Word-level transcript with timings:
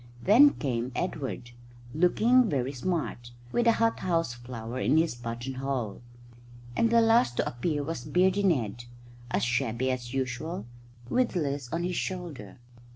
Then 0.23 0.53
came 0.53 0.91
Edward, 0.95 1.51
looking 1.93 2.49
very 2.49 2.73
smart, 2.73 3.29
with 3.51 3.67
a 3.67 3.73
hot 3.73 3.99
house 3.99 4.33
flower 4.33 4.79
in 4.79 4.97
his 4.97 5.13
button 5.13 5.53
hole; 5.53 6.01
and 6.75 6.89
the 6.89 7.01
last 7.01 7.37
to 7.37 7.47
appear 7.47 7.83
was 7.83 8.03
Beardy 8.03 8.41
Ned, 8.41 8.85
as 9.29 9.43
shabby 9.43 9.91
as 9.91 10.11
usual, 10.11 10.65
with 11.07 11.35
Liz 11.35 11.69
on 11.71 11.83
his 11.83 11.97
shoulder. 11.97 12.57